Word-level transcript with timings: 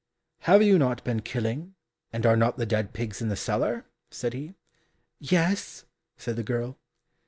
"Have 0.39 0.63
you 0.63 0.79
not 0.79 1.03
been 1.03 1.19
killing, 1.21 1.75
and 2.11 2.25
are 2.25 2.35
not 2.35 2.57
the 2.57 2.65
dead 2.65 2.91
pigs 2.91 3.21
in 3.21 3.29
the 3.29 3.35
cellar?" 3.35 3.85
said 4.09 4.33
he. 4.33 4.55
"Yes," 5.19 5.85
said 6.17 6.37
the 6.37 6.41
girl. 6.43 6.79